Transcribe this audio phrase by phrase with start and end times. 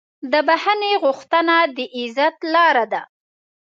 [0.31, 3.01] د بښنې غوښتنه د عزت لاره ده.